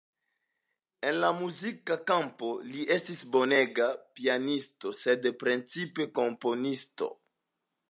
[1.09, 7.13] En la muzika kampo li estis bonega pianisto, sed precipe komponisto.